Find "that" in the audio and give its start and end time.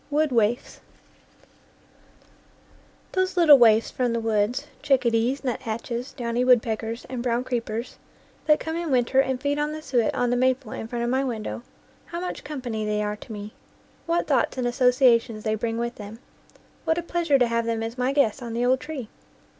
8.47-8.59